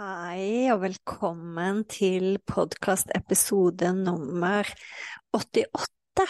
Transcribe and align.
Hei, 0.00 0.70
og 0.72 0.78
velkommen 0.80 1.82
til 1.84 2.38
podkastepisode 2.48 3.90
nummer 3.92 4.64
88. 5.36 6.24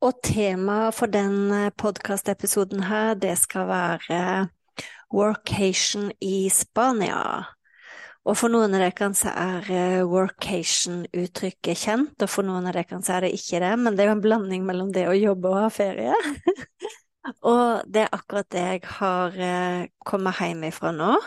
Og 0.00 0.22
temaet 0.24 0.96
for 0.96 1.12
den 1.12 1.52
podkastepisoden 1.76 2.86
her, 2.88 3.12
det 3.20 3.34
skal 3.42 3.68
være 3.68 4.22
workation 5.12 6.08
i 6.24 6.48
Spania. 6.48 7.20
Og 8.24 8.40
for 8.40 8.56
noen 8.56 8.78
av 8.78 8.86
dere 8.86 9.10
så 9.20 9.36
er 9.36 9.68
eh, 9.68 10.08
workation-uttrykket 10.08 11.84
kjent, 11.84 12.16
og 12.24 12.32
for 12.38 12.48
noen 12.48 12.72
av 12.72 12.78
dere 12.78 13.02
så 13.04 13.18
er 13.18 13.28
det 13.28 13.34
ikke 13.36 13.60
det, 13.66 13.76
men 13.84 14.00
det 14.00 14.06
er 14.06 14.14
jo 14.14 14.16
en 14.16 14.26
blanding 14.30 14.64
mellom 14.64 14.96
det 14.96 15.10
å 15.12 15.18
jobbe 15.26 15.52
og 15.52 15.60
ha 15.66 15.68
ferie. 15.76 16.16
og 17.52 17.84
det 17.84 18.06
er 18.06 18.16
akkurat 18.22 18.48
det 18.56 18.66
jeg 18.70 18.84
har 18.96 19.40
eh, 19.52 19.88
kommet 20.08 20.40
hjem 20.40 20.70
ifra 20.72 20.96
nå. 20.96 21.18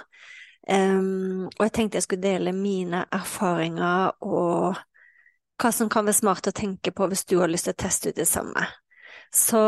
Um, 0.69 1.47
og 1.47 1.63
jeg 1.65 1.73
tenkte 1.73 1.97
jeg 1.97 2.05
skulle 2.05 2.23
dele 2.23 2.53
mine 2.53 3.05
erfaringer 3.11 4.11
og 4.21 4.77
hva 5.61 5.71
som 5.73 5.89
kan 5.89 6.05
være 6.05 6.19
smart 6.19 6.49
å 6.49 6.53
tenke 6.53 6.93
på 6.93 7.07
hvis 7.09 7.25
du 7.29 7.39
har 7.41 7.49
lyst 7.49 7.65
til 7.67 7.75
å 7.75 7.81
teste 7.81 8.11
ut 8.11 8.19
det 8.19 8.27
samme. 8.29 8.65
Så 9.33 9.61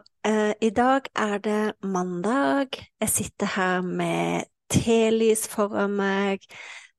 uh, 0.00 0.52
i 0.60 0.70
dag 0.74 1.08
er 1.14 1.36
det 1.44 1.62
mandag. 1.82 2.80
Jeg 3.00 3.12
sitter 3.12 3.52
her 3.54 3.84
med 3.84 4.48
telys 4.72 5.46
foran 5.48 5.96
meg. 5.96 6.44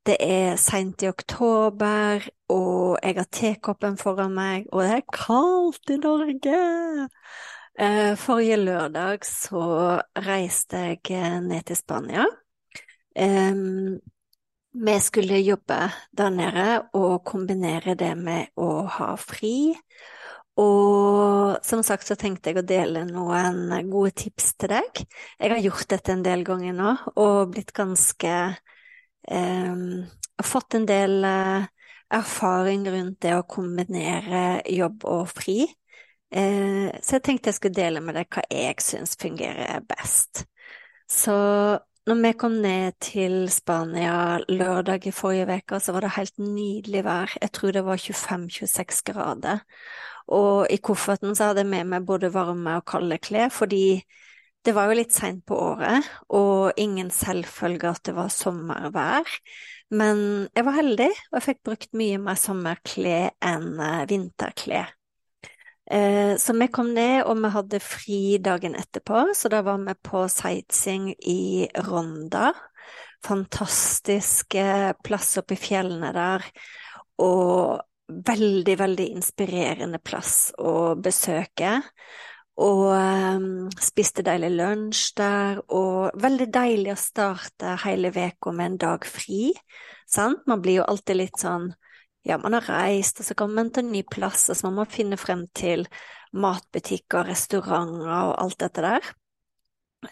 Det 0.06 0.18
er 0.22 0.56
seint 0.62 1.02
i 1.02 1.10
oktober, 1.10 2.22
og 2.54 3.00
jeg 3.02 3.18
har 3.18 3.30
tekoppen 3.34 3.98
foran 3.98 4.36
meg, 4.38 4.68
og 4.70 4.84
det 4.86 5.00
er 5.00 5.08
kaldt 5.10 5.90
i 5.90 5.98
Norge! 5.98 6.60
Uh, 7.76 8.14
forrige 8.22 8.60
lørdag 8.62 9.26
så 9.28 9.66
reiste 10.28 10.84
jeg 10.94 11.42
ned 11.44 11.66
til 11.66 11.80
Spania. 11.82 12.28
Um, 13.16 14.00
vi 14.76 15.00
skulle 15.00 15.40
jobbe 15.40 15.78
der 16.12 16.30
nede 16.30 16.66
og 16.94 17.24
kombinere 17.24 17.96
det 17.96 18.12
med 18.20 18.52
å 18.60 18.84
ha 18.98 19.14
fri. 19.20 19.72
Og 20.60 21.56
som 21.68 21.84
sagt 21.84 22.08
så 22.08 22.16
tenkte 22.20 22.52
jeg 22.52 22.62
å 22.62 22.68
dele 22.68 23.06
noen 23.08 23.72
gode 23.92 24.12
tips 24.20 24.54
til 24.60 24.72
deg. 24.76 25.02
Jeg 25.40 25.52
har 25.52 25.64
gjort 25.64 25.90
dette 25.92 26.12
en 26.12 26.26
del 26.26 26.44
ganger 26.48 26.76
nå 26.76 26.92
og 27.16 27.56
blitt 27.56 27.74
ganske 27.76 28.36
um, 29.32 30.06
Fått 30.44 30.76
en 30.76 30.84
del 30.84 31.24
uh, 31.24 31.64
erfaring 32.12 32.82
rundt 32.92 33.22
det 33.24 33.38
å 33.38 33.46
kombinere 33.48 34.60
jobb 34.68 35.06
og 35.08 35.30
fri. 35.32 35.62
Uh, 36.36 36.92
så 37.00 37.16
jeg 37.16 37.24
tenkte 37.24 37.54
jeg 37.54 37.60
skulle 37.62 37.80
dele 37.80 38.04
med 38.04 38.20
deg 38.20 38.28
hva 38.36 38.44
jeg 38.52 38.84
syns 38.84 39.16
fungerer 39.20 39.80
best. 39.88 40.44
Så 41.08 41.36
når 42.06 42.20
vi 42.22 42.32
kom 42.38 42.58
ned 42.62 42.94
til 43.02 43.48
Spania 43.50 44.38
lørdag 44.46 45.08
i 45.10 45.14
forrige 45.16 45.58
uke, 45.58 45.80
så 45.82 45.94
var 45.96 46.06
det 46.06 46.16
helt 46.20 46.38
nydelig 46.38 47.02
vær. 47.06 47.32
Jeg 47.42 47.52
tror 47.52 47.72
det 47.74 47.86
var 47.86 47.98
25-26 47.98 49.02
grader. 49.10 49.64
Og 50.28 50.68
i 50.70 50.78
kofferten 50.78 51.34
så 51.36 51.50
hadde 51.50 51.64
jeg 51.64 51.72
med 51.72 51.90
meg 51.90 52.06
både 52.06 52.30
varme 52.34 52.78
og 52.78 52.86
kalde 52.90 53.18
klær, 53.18 53.50
fordi 53.50 54.04
det 54.66 54.74
var 54.74 54.90
jo 54.90 54.98
litt 54.98 55.14
seint 55.14 55.44
på 55.46 55.58
året, 55.58 56.06
og 56.34 56.78
ingen 56.82 57.12
selvfølge 57.14 57.92
at 57.92 58.06
det 58.06 58.16
var 58.18 58.30
sommervær. 58.34 59.36
Men 59.94 60.48
jeg 60.56 60.66
var 60.66 60.78
heldig, 60.80 61.10
og 61.30 61.40
jeg 61.40 61.48
fikk 61.50 61.64
brukt 61.70 61.92
mye 61.98 62.22
mer 62.22 62.38
sommerklær 62.42 63.34
enn 63.46 63.82
eh, 63.82 64.06
vinterklær. 64.10 64.94
Eh, 65.92 66.36
så 66.38 66.54
vi 66.54 66.68
kom 66.74 66.94
ned, 66.94 67.24
og 67.30 67.38
vi 67.44 67.52
hadde 67.54 67.82
fri 67.84 68.22
dagen 68.42 68.78
etterpå, 68.78 69.28
så 69.38 69.52
da 69.54 69.62
var 69.66 69.82
vi 69.84 69.94
på 70.02 70.26
sightseeing 70.32 71.12
i 71.30 71.68
Ronda. 71.86 72.54
Fantastiske 73.26 74.66
plass 75.06 75.36
oppe 75.42 75.54
i 75.54 75.62
fjellene 75.62 76.12
der, 76.16 76.46
og 77.22 77.82
veldig, 78.08 78.76
veldig 78.80 79.08
inspirerende 79.18 80.02
plass 80.02 80.52
å 80.58 80.96
besøke. 80.98 81.80
Og 82.56 82.86
um, 82.88 83.48
spiste 83.84 84.24
deilig 84.24 84.54
lunsj 84.56 85.08
der, 85.20 85.60
og 85.76 86.16
veldig 86.22 86.48
deilig 86.56 86.94
å 86.94 87.02
starte 87.02 87.74
hele 87.84 88.14
uka 88.16 88.54
med 88.56 88.72
en 88.72 88.78
dag 88.86 89.08
fri. 89.10 89.50
Sant? 90.08 90.46
Man 90.48 90.62
blir 90.64 90.80
jo 90.80 90.88
alltid 90.88 91.20
litt 91.20 91.42
sånn 91.42 91.74
ja, 92.26 92.40
man 92.42 92.58
har 92.58 92.66
reist, 92.70 93.22
og 93.22 93.28
så 93.28 93.38
kommer 93.38 93.62
man 93.62 93.72
til 93.74 93.86
en 93.86 93.94
ny 93.94 94.02
plass, 94.10 94.48
og 94.50 94.58
så 94.58 94.68
må 94.68 94.82
man 94.82 94.92
finne 94.92 95.18
frem 95.22 95.46
til 95.56 95.86
matbutikker, 96.36 97.30
restauranter 97.30 98.10
og 98.10 98.36
alt 98.42 98.60
dette 98.66 98.84
der. 98.86 99.14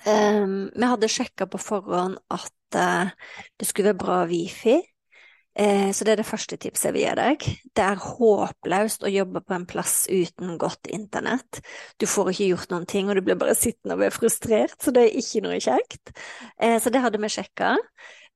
Um, 0.05 0.71
vi 0.73 0.89
hadde 0.89 1.11
sjekka 1.11 1.47
på 1.49 1.59
forhånd 1.61 2.17
at 2.33 2.77
uh, 2.77 3.11
det 3.59 3.67
skulle 3.69 3.91
være 3.91 4.01
bra 4.01 4.19
wifi, 4.29 4.77
uh, 5.59 5.89
så 5.93 6.05
det 6.05 6.13
er 6.13 6.21
det 6.21 6.29
første 6.29 6.57
tipset 6.57 6.89
jeg 6.89 6.95
vil 6.95 7.05
gi 7.05 7.17
deg. 7.19 7.45
Det 7.73 7.85
er 7.85 8.05
håpløst 8.05 9.05
å 9.05 9.13
jobbe 9.13 9.43
på 9.45 9.57
en 9.57 9.67
plass 9.69 9.97
uten 10.09 10.57
godt 10.61 10.89
internett. 10.93 11.61
Du 12.01 12.07
får 12.09 12.33
ikke 12.33 12.49
gjort 12.53 12.73
noen 12.73 12.89
ting, 12.89 13.09
og 13.09 13.17
du 13.17 13.25
blir 13.25 13.41
bare 13.41 13.57
sittende 13.57 13.97
og 13.97 14.05
være 14.05 14.17
frustrert, 14.17 14.77
så 14.81 14.93
det 14.93 15.07
er 15.07 15.21
ikke 15.21 15.45
noe 15.45 15.61
kjekt. 15.61 16.13
Uh, 16.61 16.77
så 16.77 16.93
det 16.93 17.03
hadde 17.05 17.21
vi 17.21 17.33
sjekka. 17.37 17.75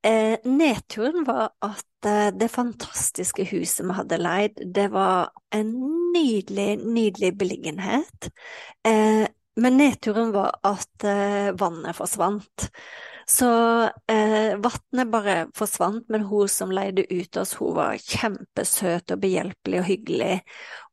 Eh, 0.08 0.38
nedturen 0.48 1.26
var 1.28 1.50
at 1.66 2.06
eh, 2.06 2.30
det 2.40 2.48
fantastiske 2.54 3.44
huset 3.50 3.84
vi 3.90 3.96
hadde 3.98 4.20
leid, 4.22 4.62
det 4.76 4.88
var 4.94 5.34
en 5.52 5.74
nydelig, 6.14 6.78
nydelig 6.86 7.34
beliggenhet. 7.38 8.30
Eh, 8.88 9.26
men 9.58 9.78
nedturen 9.78 10.32
var 10.32 10.56
at 10.64 11.04
eh, 11.04 11.52
vannet 11.60 11.98
forsvant. 11.98 12.70
Så 13.28 13.50
eh, 14.08 14.56
vannet 14.56 15.12
bare 15.12 15.36
forsvant, 15.58 16.06
men 16.10 16.24
hun 16.30 16.48
som 16.48 16.72
leide 16.72 17.04
ut 17.12 17.38
oss, 17.42 17.58
hun 17.60 17.76
var 17.76 17.98
kjempesøt 18.00 19.12
og 19.12 19.20
behjelpelig 19.26 19.82
og 19.82 19.90
hyggelig, 19.90 20.38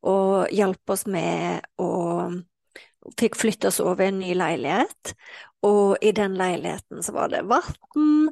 og 0.03 0.51
hjalp 0.51 0.95
oss 0.97 1.05
med 1.07 1.63
å 1.79 1.91
fikk 3.19 3.37
flyttes 3.37 3.79
over 3.83 4.05
i 4.05 4.09
en 4.09 4.19
ny 4.19 4.33
leilighet, 4.37 5.13
og 5.65 5.97
i 6.01 6.11
den 6.13 6.35
leiligheten 6.37 7.01
så 7.03 7.13
var 7.15 7.31
det 7.33 7.41
vann, 7.49 8.27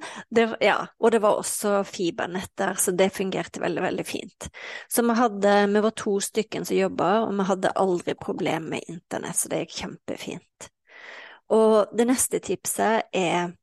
ja, 0.62 0.76
og 1.00 1.14
det 1.14 1.22
var 1.24 1.40
også 1.40 1.80
fibernett 1.88 2.52
der, 2.60 2.78
så 2.78 2.94
det 2.94 3.10
fungerte 3.16 3.62
veldig, 3.64 3.82
veldig 3.82 4.06
fint. 4.06 4.50
Så 4.90 5.06
vi 5.06 5.18
hadde, 5.18 5.56
vi 5.74 5.84
var 5.86 5.96
to 5.98 6.20
stykker 6.22 6.66
som 6.68 6.78
jobba, 6.78 7.10
og 7.26 7.34
vi 7.40 7.48
hadde 7.50 7.74
aldri 7.82 8.16
problemer 8.20 8.76
med 8.76 8.94
internett, 8.94 9.40
så 9.40 9.50
det 9.50 9.64
gikk 9.64 9.80
kjempefint. 9.82 10.70
Og 11.54 11.94
det 11.94 12.08
neste 12.10 12.42
tipset 12.44 13.10
er 13.14 13.54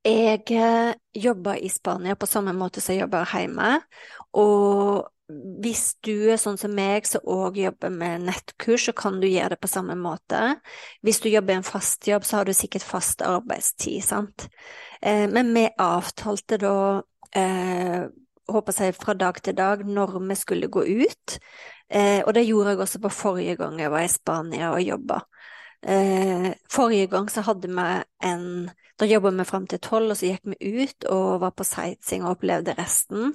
jeg 0.00 0.40
jobber 0.48 0.94
jobba 1.12 1.56
i 1.60 1.68
Spania 1.68 2.14
på 2.16 2.26
samme 2.26 2.54
måte 2.56 2.80
som 2.80 2.94
jeg 2.94 3.02
jobber 3.02 3.26
hjemme, 3.34 3.74
og 4.32 5.10
hvis 5.64 5.96
du 6.06 6.30
er 6.32 6.40
sånn 6.40 6.58
som 6.60 6.72
meg 6.74 7.06
som 7.08 7.24
òg 7.28 7.58
jobber 7.60 7.92
med 7.94 8.26
nettkurs, 8.28 8.88
så 8.88 8.94
kan 8.96 9.20
du 9.22 9.28
gjøre 9.28 9.54
det 9.54 9.60
på 9.62 9.70
samme 9.70 9.96
måte. 9.98 10.56
Hvis 11.06 11.22
du 11.22 11.28
jobber 11.30 11.56
i 11.56 11.60
en 11.60 11.66
fast 11.66 12.08
jobb, 12.08 12.26
så 12.26 12.40
har 12.40 12.48
du 12.48 12.54
sikkert 12.56 12.86
fast 12.86 13.24
arbeidstid, 13.26 14.02
sant. 14.04 14.48
Eh, 15.02 15.26
men 15.30 15.52
vi 15.56 15.66
avtalte 15.80 16.60
da 16.60 16.76
eh, 17.36 18.08
håper 18.50 18.80
jeg 18.84 18.98
fra 18.98 19.14
dag 19.14 19.38
til 19.42 19.56
dag 19.56 19.84
når 19.86 20.18
vi 20.28 20.38
skulle 20.38 20.70
gå 20.72 20.84
ut. 21.04 21.38
Eh, 21.90 22.20
og 22.24 22.34
det 22.34 22.46
gjorde 22.46 22.74
jeg 22.74 22.84
også 22.84 23.02
på 23.02 23.14
forrige 23.14 23.56
gang 23.60 23.80
jeg 23.80 23.92
var 23.92 24.06
i 24.06 24.12
Spania 24.12 24.72
og 24.74 24.82
jobba. 24.84 25.22
Eh, 25.86 26.52
forrige 26.68 27.06
gang 27.06 27.30
så 27.32 27.40
hadde 27.40 27.68
vi 27.68 28.02
en 28.28 28.70
Da 29.00 29.06
jobba 29.08 29.30
vi 29.32 29.44
fram 29.48 29.64
til 29.64 29.78
tolv, 29.80 30.10
og 30.12 30.16
så 30.20 30.28
gikk 30.28 30.42
vi 30.52 30.82
ut 30.82 31.04
og 31.08 31.38
var 31.40 31.54
på 31.56 31.64
sightseeing 31.64 32.20
og 32.26 32.34
opplevde 32.34 32.74
resten. 32.76 33.30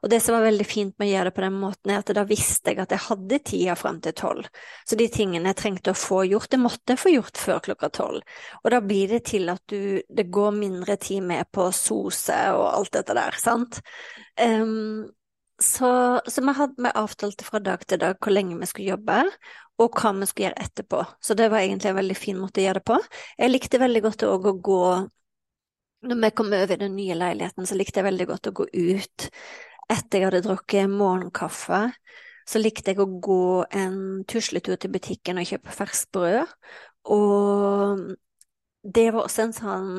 Og 0.00 0.08
det 0.08 0.22
som 0.24 0.32
var 0.32 0.46
veldig 0.46 0.64
fint 0.64 0.94
med 0.96 1.10
å 1.10 1.10
gjøre 1.10 1.28
det 1.28 1.34
på 1.36 1.44
den 1.44 1.58
måten, 1.60 1.92
er 1.92 2.00
at 2.00 2.12
da 2.16 2.24
visste 2.24 2.72
jeg 2.72 2.80
at 2.80 2.94
jeg 2.96 3.04
hadde 3.04 3.40
tida 3.44 3.74
fram 3.76 3.98
til 4.00 4.16
tolv. 4.16 4.48
Så 4.88 4.96
de 4.96 5.10
tingene 5.12 5.52
jeg 5.52 5.58
trengte 5.60 5.92
å 5.92 6.00
få 6.06 6.22
gjort, 6.24 6.48
det 6.48 6.62
måtte 6.64 6.96
jeg 6.96 7.02
få 7.02 7.12
gjort 7.12 7.42
før 7.42 7.60
klokka 7.68 7.92
tolv. 8.00 8.24
Og 8.64 8.72
da 8.72 8.80
blir 8.80 9.12
det 9.12 9.26
til 9.28 9.52
at 9.52 9.60
du 9.68 10.00
Det 10.08 10.30
går 10.32 10.56
mindre 10.56 10.96
tid 10.96 11.20
med 11.22 11.52
på 11.52 11.68
sose 11.68 12.40
og 12.56 12.64
alt 12.72 12.92
dette 12.96 13.20
der, 13.20 13.36
sant. 13.36 13.82
Um, 14.40 15.04
så, 15.64 16.20
så 16.26 16.42
vi 16.44 16.54
hadde 16.56 16.82
vi 16.82 16.92
avtalte 16.96 17.44
fra 17.44 17.60
dag 17.62 17.82
til 17.86 18.00
dag 18.00 18.16
hvor 18.20 18.32
lenge 18.32 18.58
vi 18.60 18.68
skulle 18.68 18.94
jobbe, 18.94 19.22
og 19.80 19.96
hva 19.96 20.12
vi 20.18 20.28
skulle 20.28 20.48
gjøre 20.48 20.66
etterpå. 20.66 21.00
Så 21.20 21.36
det 21.38 21.50
var 21.52 21.64
egentlig 21.64 21.90
en 21.92 21.98
veldig 22.00 22.16
fin 22.18 22.38
måte 22.40 22.62
å 22.62 22.66
gjøre 22.66 22.80
det 22.80 22.88
på. 22.90 22.98
Jeg 23.40 23.52
likte 23.52 23.80
veldig 23.80 24.04
godt 24.08 24.26
å 24.28 24.36
gå 24.40 24.82
Når 26.00 26.16
vi 26.16 26.30
kom 26.32 26.52
over 26.56 26.72
i 26.72 26.80
den 26.80 26.94
nye 26.96 27.14
leiligheten, 27.14 27.66
så 27.68 27.76
likte 27.76 28.00
jeg 28.00 28.06
veldig 28.06 28.26
godt 28.30 28.48
å 28.48 28.54
gå 28.56 28.64
ut 28.72 29.26
etter 29.90 30.20
jeg 30.20 30.28
hadde 30.30 30.44
drukket 30.46 30.88
morgenkaffe. 30.88 31.80
Så 32.48 32.62
likte 32.62 32.94
jeg 32.94 33.02
å 33.02 33.08
gå 33.20 33.66
en 33.76 34.24
tusletur 34.24 34.78
til 34.80 34.94
butikken 34.94 35.38
og 35.42 35.50
kjøpe 35.50 35.74
ferskt 35.76 36.08
brød. 36.14 36.54
Og 37.12 38.00
det 38.96 39.10
var 39.12 39.26
også 39.26 39.44
en 39.44 39.56
sånn 39.56 39.92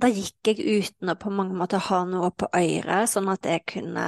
da 0.00 0.08
gikk 0.10 0.48
jeg 0.52 0.80
uten 0.82 1.12
å 1.12 1.18
på 1.20 1.30
mange 1.34 1.56
måter 1.58 1.82
ha 1.90 2.00
noe 2.08 2.32
på 2.34 2.48
øret, 2.56 3.10
sånn 3.10 3.28
at 3.32 3.46
jeg 3.46 3.66
kunne 3.74 4.06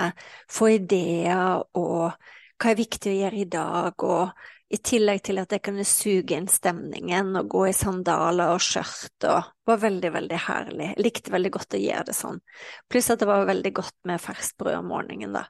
få 0.51 0.73
ideer 0.79 1.63
og 1.79 2.17
hva 2.61 2.71
er 2.71 2.79
viktig 2.79 3.11
å 3.11 3.17
gjøre 3.19 3.41
i 3.43 3.49
dag, 3.51 4.05
og 4.07 4.75
i 4.75 4.79
tillegg 4.83 5.21
til 5.27 5.39
at 5.43 5.53
jeg 5.55 5.63
kunne 5.63 5.85
suge 5.87 6.37
inn 6.37 6.49
stemningen 6.51 7.35
og 7.39 7.51
gå 7.53 7.67
i 7.69 7.75
sandaler 7.77 8.55
og 8.55 8.63
skjørt 8.65 9.27
og 9.29 9.51
var 9.69 9.83
veldig, 9.83 10.11
veldig 10.15 10.41
herlig. 10.47 10.89
Jeg 10.95 11.05
likte 11.05 11.35
veldig 11.35 11.53
godt 11.55 11.77
å 11.77 11.83
gjøre 11.83 12.09
det 12.09 12.17
sånn. 12.17 12.41
Pluss 12.91 13.11
at 13.13 13.23
det 13.23 13.29
var 13.29 13.47
veldig 13.51 13.75
godt 13.77 13.97
med 14.09 14.23
ferskt 14.23 14.57
brød 14.61 14.81
om 14.81 14.91
morgenen, 14.91 15.37
da. 15.37 15.45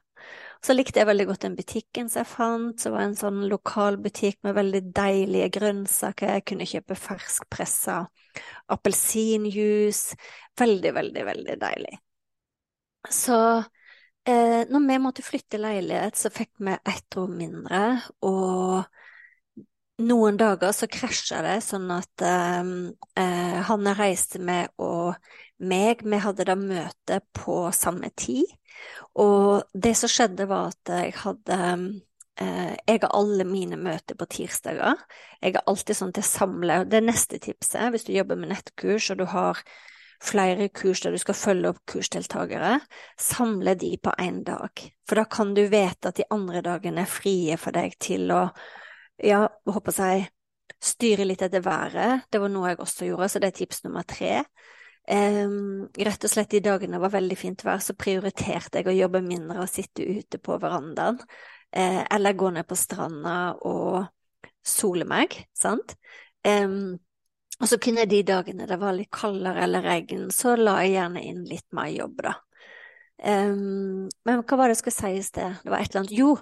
Så 0.65 0.73
likte 0.73 0.97
jeg 0.97 1.05
veldig 1.05 1.27
godt 1.29 1.43
den 1.45 1.57
butikken 1.59 2.07
som 2.09 2.23
jeg 2.23 2.31
fant, 2.31 2.79
som 2.81 2.95
var 2.95 3.05
en 3.05 3.17
sånn 3.17 3.43
lokal 3.51 3.99
butikk 4.01 4.39
med 4.47 4.55
veldig 4.57 4.81
deilige 4.97 5.51
grønnsaker. 5.59 6.39
Jeg 6.39 6.45
kunne 6.49 6.65
kjøpe 6.69 6.97
ferskpressa 6.97 7.99
appelsinjuice. 8.73 10.17
Veldig, 10.57 10.93
veldig, 10.97 11.25
veldig 11.27 11.57
deilig. 11.61 11.93
Så 13.13 13.37
eh, 14.25 14.65
når 14.71 14.87
vi 14.87 14.99
måtte 15.03 15.25
flytte 15.27 15.61
leilighet, 15.61 16.17
så 16.17 16.33
fikk 16.33 16.55
vi 16.57 16.73
ett 16.73 17.19
rom 17.19 17.37
mindre, 17.37 17.83
og 18.25 18.89
noen 20.01 20.39
dager 20.39 20.73
så 20.75 20.89
krasja 20.91 21.43
det, 21.45 21.59
sånn 21.63 21.87
at 21.93 22.25
ehm, 22.25 22.73
eh, 23.15 23.59
han 23.69 23.85
jeg 23.91 23.99
reiste 23.99 24.41
med 24.43 24.73
og 24.81 25.13
meg, 25.63 26.03
vi 26.03 26.19
hadde 26.19 26.47
da 26.47 26.55
møte 26.59 27.21
på 27.35 27.65
samme 27.75 28.11
tid. 28.17 28.49
Og 29.21 29.63
det 29.73 29.95
som 29.97 30.11
skjedde, 30.11 30.47
var 30.49 30.73
at 30.73 30.91
jeg 30.91 31.15
hadde 31.21 31.59
eh, 32.41 32.75
Jeg 32.87 32.99
har 33.01 33.11
alle 33.15 33.45
mine 33.47 33.77
møter 33.79 34.17
på 34.19 34.27
tirsdager. 34.27 34.99
Jeg 35.41 35.55
har 35.55 35.63
alltid 35.65 35.95
sånn 35.95 36.13
til 36.15 36.25
samle 36.27 36.83
Det 36.89 36.99
er 36.99 37.07
neste 37.07 37.39
tipset 37.39 37.93
hvis 37.93 38.07
du 38.07 38.11
jobber 38.15 38.39
med 38.39 38.51
nettkurs 38.51 39.11
og 39.13 39.21
du 39.21 39.25
har 39.31 39.63
flere 40.25 40.69
kurs 40.69 41.01
der 41.03 41.11
du 41.11 41.19
skal 41.21 41.37
følge 41.37 41.69
opp 41.69 41.81
kursdeltakere, 41.91 42.79
samle 43.19 43.75
de 43.75 43.91
på 44.01 44.13
én 44.21 44.41
dag. 44.47 44.71
For 45.07 45.19
da 45.19 45.25
kan 45.29 45.53
du 45.53 45.65
vite 45.67 46.09
at 46.09 46.17
de 46.17 46.27
andre 46.31 46.63
dagene 46.65 47.03
er 47.03 47.11
frie 47.11 47.57
for 47.61 47.75
deg 47.75 47.97
til 48.01 48.31
å 48.33 48.47
ja, 49.23 49.45
håper 49.69 49.99
jeg, 49.99 50.25
styre 50.83 51.27
litt 51.27 51.43
etter 51.45 51.63
været. 51.63 52.25
Det 52.31 52.41
var 52.41 52.51
noe 52.51 52.71
jeg 52.71 52.81
også 52.83 53.09
gjorde, 53.09 53.29
så 53.31 53.41
det 53.41 53.51
er 53.51 53.59
tips 53.59 53.83
nummer 53.85 54.07
tre. 54.07 54.43
Um, 55.05 55.85
rett 55.93 56.25
og 56.25 56.31
slett 56.31 56.49
de 56.55 56.63
dagene 56.65 56.97
det 56.97 57.03
var 57.03 57.13
veldig 57.13 57.37
fint 57.37 57.61
vær, 57.65 57.81
så 57.83 57.93
prioriterte 57.97 58.81
jeg 58.81 58.89
å 58.89 58.95
jobbe 58.95 59.21
mindre 59.21 59.61
og 59.61 59.69
sitte 59.69 60.05
ute 60.05 60.39
på 60.41 60.57
verandaen. 60.61 61.19
Uh, 61.75 62.03
eller 62.09 62.37
gå 62.37 62.51
ned 62.55 62.67
på 62.69 62.77
stranda 62.79 63.55
og 63.67 64.05
sole 64.65 65.05
meg, 65.07 65.37
sant. 65.53 65.97
Um, 66.45 66.95
og 67.61 67.69
så 67.71 67.79
kunne 67.79 68.07
de 68.09 68.23
dagene 68.27 68.67
det 68.67 68.79
var 68.81 68.95
litt 68.97 69.13
kaldere 69.13 69.63
eller 69.63 69.85
regn, 69.85 70.29
så 70.33 70.57
la 70.59 70.79
jeg 70.83 70.97
gjerne 70.97 71.23
inn 71.23 71.43
litt 71.47 71.67
mer 71.75 71.91
jobb, 71.93 72.23
da. 72.25 72.37
Um, 73.25 74.07
men 74.27 74.41
hva 74.43 74.57
var 74.57 74.67
det 74.67 74.75
jeg 74.75 74.83
skulle 74.83 74.97
si 74.99 75.19
i 75.19 75.23
sted? 75.23 75.61
Det 75.63 75.71
var 75.71 75.83
et 75.83 75.93
eller 75.93 76.03
annet 76.03 76.17
Jo, 76.17 76.33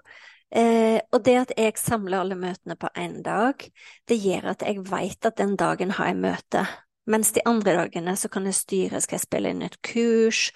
Eh, 0.53 0.99
og 1.09 1.23
det 1.25 1.33
at 1.39 1.51
jeg 1.57 1.79
samler 1.81 2.19
alle 2.21 2.35
møtene 2.37 2.75
på 2.77 2.89
én 2.93 3.21
dag, 3.25 3.63
det 4.09 4.19
gjør 4.21 4.51
at 4.51 4.65
jeg 4.67 4.83
vet 4.85 5.25
at 5.25 5.37
den 5.39 5.55
dagen 5.57 5.93
har 5.97 6.11
jeg 6.11 6.19
møte. 6.21 6.65
Mens 7.05 7.33
de 7.35 7.43
andre 7.45 7.75
dagene 7.75 8.15
så 8.15 8.29
kan 8.31 8.45
jeg 8.47 8.55
styre, 8.55 9.01
skal 9.03 9.17
jeg 9.17 9.25
spille 9.25 9.51
inn 9.51 9.65
et 9.65 9.79
kurs, 9.83 10.47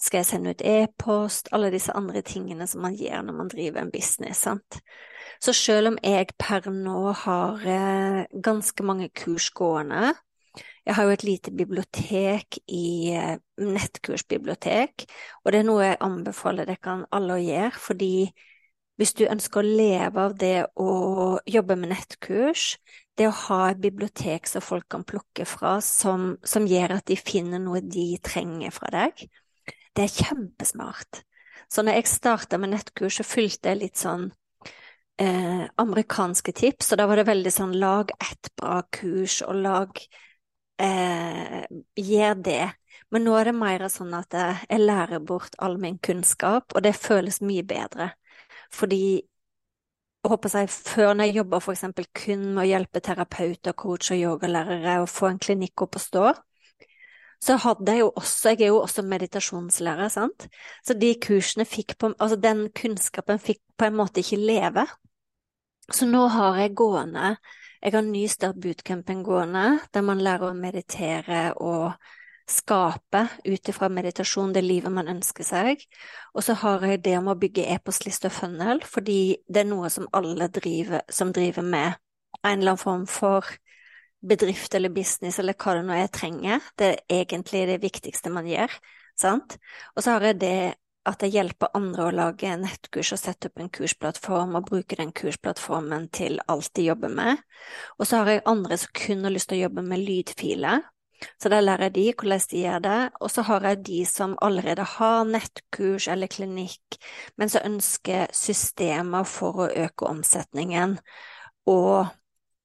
skal 0.00 0.22
jeg 0.22 0.28
sende 0.30 0.54
ut 0.54 0.62
e-post, 0.64 1.50
alle 1.52 1.68
disse 1.74 1.92
andre 1.96 2.22
tingene 2.24 2.66
som 2.68 2.80
man 2.86 2.96
gjør 2.96 3.26
når 3.26 3.36
man 3.36 3.50
driver 3.52 3.82
en 3.82 3.92
business, 3.92 4.40
sant. 4.46 4.80
Så 5.40 5.52
selv 5.56 5.92
om 5.92 5.98
jeg 6.04 6.32
per 6.40 6.70
nå 6.72 7.12
har 7.24 7.68
eh, 7.68 8.24
ganske 8.44 8.84
mange 8.84 9.10
kurs 9.12 9.50
gående, 9.56 10.14
jeg 10.86 10.96
har 10.96 11.06
jo 11.06 11.14
et 11.14 11.24
lite 11.24 11.52
bibliotek 11.52 12.58
i 12.72 13.12
eh, 13.12 13.36
nettkursbibliotek, 13.60 15.04
og 15.44 15.52
det 15.52 15.60
er 15.60 15.68
noe 15.68 15.84
jeg 15.84 16.00
anbefaler 16.00 16.68
dere 16.68 16.96
alle 17.12 17.36
å 17.36 17.44
gjøre, 17.44 17.76
fordi 17.76 18.14
hvis 19.00 19.14
du 19.16 19.26
ønsker 19.28 19.60
å 19.60 19.76
leve 19.80 20.24
av 20.26 20.32
det 20.40 20.56
å 20.80 20.90
jobbe 21.48 21.76
med 21.80 21.92
nettkurs, 21.94 22.74
det 23.20 23.28
å 23.28 23.36
ha 23.46 23.60
et 23.70 23.80
bibliotek 23.82 24.48
som 24.48 24.64
folk 24.64 24.88
kan 24.90 25.04
plukke 25.04 25.44
fra, 25.48 25.76
som, 25.84 26.34
som 26.46 26.68
gjør 26.68 26.96
at 26.96 27.06
de 27.10 27.18
finner 27.20 27.60
noe 27.62 27.82
de 27.84 28.14
trenger 28.24 28.72
fra 28.74 28.88
deg, 28.94 29.26
det 29.96 30.06
er 30.06 30.14
kjempesmart. 30.14 31.22
Så 31.70 31.84
når 31.84 32.00
jeg 32.00 32.10
starta 32.10 32.58
med 32.58 32.72
nettkurs, 32.72 33.20
så 33.20 33.26
fulgte 33.26 33.70
jeg 33.70 33.80
litt 33.82 34.00
sånn 34.00 34.30
eh, 35.20 35.64
amerikanske 35.82 36.54
tips, 36.56 36.90
og 36.90 37.00
da 37.00 37.06
var 37.10 37.20
det 37.20 37.28
veldig 37.28 37.52
sånn 37.54 37.76
lag 37.78 38.10
ett 38.16 38.50
bra 38.58 38.80
kurs, 38.90 39.40
og 39.46 39.60
lag 39.66 40.02
eh, 40.80 41.62
Gjør 42.00 42.40
det. 42.40 42.62
Men 43.10 43.26
nå 43.26 43.34
er 43.36 43.50
det 43.50 43.58
mer 43.58 43.84
sånn 43.90 44.14
at 44.16 44.34
jeg 44.34 44.80
lærer 44.80 45.22
bort 45.26 45.56
all 45.58 45.76
min 45.82 45.98
kunnskap, 46.02 46.72
og 46.74 46.82
det 46.86 46.94
føles 46.96 47.40
mye 47.42 47.66
bedre. 47.66 48.12
Fordi 48.74 49.02
jeg 49.18 49.26
håper 50.28 50.52
jeg, 50.58 50.68
før 50.70 51.14
når 51.14 51.28
jeg 51.28 51.36
jobber 51.40 51.70
eksempel 51.72 52.06
kun 52.16 52.44
med 52.54 52.62
å 52.64 52.68
hjelpe 52.68 53.02
terapeuter, 53.04 53.72
coach 53.72 54.12
og 54.12 54.20
yogalærere 54.20 55.00
å 55.00 55.08
få 55.08 55.30
en 55.30 55.40
klinikk 55.42 55.86
opp 55.86 55.96
å 55.96 56.02
stå, 56.02 56.32
så 57.40 57.56
hadde 57.56 57.92
jeg 57.94 58.02
jo 58.02 58.10
også 58.20 58.50
Jeg 58.52 58.66
er 58.66 58.68
jo 58.68 58.82
også 58.82 59.02
meditasjonslærer, 59.08 60.10
sant, 60.12 60.44
så 60.84 60.92
de 60.94 61.14
kursene 61.16 61.64
fikk 61.64 61.96
på 61.96 62.12
Altså 62.18 62.36
den 62.36 62.66
kunnskapen 62.76 63.40
fikk 63.40 63.62
på 63.80 63.88
en 63.88 63.96
måte 63.96 64.20
ikke 64.20 64.36
leve. 64.36 64.84
Så 65.90 66.04
nå 66.06 66.26
har 66.28 66.60
jeg 66.60 66.74
gående 66.76 67.36
Jeg 67.80 67.94
har 67.94 68.04
Nystart 68.04 68.60
bootcampen 68.60 69.22
gående, 69.24 69.80
der 69.94 70.04
man 70.04 70.20
lærer 70.20 70.50
å 70.50 70.56
meditere 70.58 71.54
og 71.56 71.96
skape 72.50 73.24
ut 73.46 73.70
ifra 73.72 73.88
meditasjon 73.92 74.52
det 74.54 74.62
livet 74.64 74.92
man 74.92 75.10
ønsker 75.12 75.46
seg. 75.46 75.84
Og 76.34 76.44
så 76.46 76.56
har 76.62 76.84
jeg 76.86 77.02
det 77.04 77.16
om 77.18 77.30
å 77.30 77.38
bygge 77.38 77.66
e-postliste 77.74 78.30
og 78.30 78.36
funnel, 78.36 78.82
fordi 78.86 79.40
det 79.48 79.64
er 79.64 79.70
noe 79.70 79.90
som 79.92 80.08
alle 80.16 80.50
driver, 80.52 81.04
som 81.10 81.32
driver 81.36 81.66
med 81.66 81.98
en 82.42 82.58
eller 82.58 82.74
annen 82.74 82.80
form 82.80 83.06
for 83.10 83.46
bedrift 84.20 84.74
eller 84.76 84.92
business 84.92 85.38
eller 85.40 85.56
hva 85.56 85.78
det 85.78 85.86
nå 85.86 85.96
er 85.96 86.04
jeg 86.04 86.14
trenger. 86.18 86.68
Det 86.76 86.90
er 86.92 87.22
egentlig 87.22 87.64
det 87.70 87.80
viktigste 87.82 88.32
man 88.32 88.48
gjør, 88.48 88.74
sant. 89.18 89.56
Og 89.96 90.04
så 90.04 90.16
har 90.16 90.30
jeg 90.30 90.40
det 90.42 90.56
at 91.08 91.22
jeg 91.24 91.32
hjelper 91.32 91.72
andre 91.76 92.06
å 92.06 92.12
lage 92.12 92.50
nettkurs 92.60 93.14
og 93.16 93.20
sette 93.22 93.48
opp 93.48 93.60
en 93.62 93.70
kursplattform 93.72 94.56
og 94.58 94.66
bruke 94.68 94.98
den 94.98 95.14
kursplattformen 95.16 96.10
til 96.12 96.36
alt 96.52 96.68
de 96.76 96.90
jobber 96.90 97.12
med. 97.14 97.40
Og 97.96 98.08
så 98.08 98.20
har 98.20 98.34
jeg 98.34 98.44
andre 98.50 98.76
som 98.80 98.92
kun 99.00 99.24
har 99.24 99.32
lyst 99.32 99.48
til 99.50 99.60
å 99.60 99.64
jobbe 99.64 99.84
med 99.86 100.04
lydfiler, 100.04 100.84
så 101.40 101.50
da 101.52 101.60
lærer 101.60 101.88
jeg 101.88 101.94
de 101.94 102.06
hvordan 102.12 102.46
de 102.50 102.62
gjør 102.64 102.84
det, 102.84 103.00
og 103.20 103.30
så 103.30 103.44
har 103.48 103.66
jeg 103.68 103.82
de 103.86 103.98
som 104.08 104.36
allerede 104.42 104.86
har 104.96 105.24
nettkurs 105.28 106.08
eller 106.08 106.30
klinikk, 106.32 107.00
men 107.36 107.52
som 107.52 107.66
ønsker 107.66 108.32
systemer 108.36 109.28
for 109.28 109.66
å 109.66 109.70
øke 109.84 110.08
omsetningen 110.08 110.98
og 111.70 112.08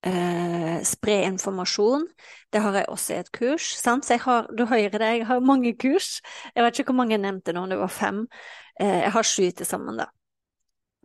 eh, 0.05 0.81
spre 0.87 1.21
informasjon. 1.29 2.07
Det 2.53 2.61
har 2.63 2.79
jeg 2.79 2.89
også 2.91 3.13
i 3.13 3.21
et 3.23 3.31
kurs, 3.35 3.71
sant? 3.79 4.05
så 4.05 4.15
jeg 4.15 4.25
har, 4.25 4.47
du 4.57 4.65
hører 4.65 4.97
det, 4.97 5.13
jeg 5.19 5.27
har 5.27 5.43
mange 5.43 5.75
kurs. 5.77 6.19
Jeg 6.55 6.63
vet 6.63 6.79
ikke 6.79 6.93
hvor 6.93 7.01
mange 7.03 7.17
jeg 7.17 7.25
nevnte 7.25 7.55
nå, 7.55 7.65
det 7.71 7.79
var 7.81 7.91
fem. 7.91 8.25
Eh, 8.79 9.01
jeg 9.03 9.11
har 9.17 9.27
sju 9.27 9.49
til 9.51 9.67
sammen, 9.67 9.99
da. 9.99 10.11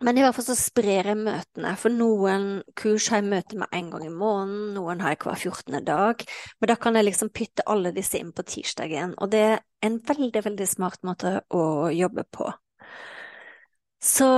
Men 0.00 0.16
i 0.16 0.22
hvert 0.24 0.36
fall 0.36 0.46
så 0.46 0.56
sprer 0.56 1.10
jeg 1.10 1.18
møtene, 1.20 1.74
for 1.76 1.92
noen 1.92 2.46
kurs 2.78 3.10
har 3.12 3.20
jeg 3.20 3.28
møte 3.28 3.58
med 3.60 3.68
en 3.76 3.90
gang 3.92 4.06
i 4.06 4.12
måneden, 4.12 4.70
noen 4.76 5.02
har 5.04 5.12
jeg 5.12 5.20
hver 5.26 5.42
14. 5.50 5.82
dag, 5.84 6.24
men 6.60 6.70
da 6.70 6.76
kan 6.80 6.96
jeg 6.96 7.08
liksom 7.10 7.32
pytte 7.36 7.66
alle 7.68 7.92
disse 7.96 8.16
inn 8.16 8.32
på 8.32 8.46
tirsdagen, 8.48 9.12
og 9.20 9.32
det 9.34 9.44
er 9.50 9.60
en 9.84 10.00
veldig, 10.08 10.44
veldig 10.46 10.68
smart 10.68 11.04
måte 11.04 11.34
å 11.52 11.62
jobbe 11.92 12.24
på. 12.32 12.48
Så 14.00 14.30